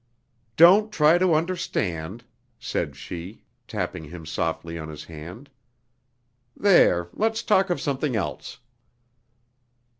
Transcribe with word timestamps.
"Don't 0.55 0.91
try 0.91 1.19
to 1.19 1.35
understand," 1.35 2.23
said 2.57 2.95
she, 2.95 3.43
tapping 3.67 4.05
him 4.05 4.25
softly 4.25 4.79
on 4.79 4.89
his 4.89 5.03
hand.... 5.03 5.47
"There, 6.57 7.09
let's 7.13 7.43
talk 7.43 7.69
of 7.69 7.79
something 7.79 8.15
else...." 8.15 8.57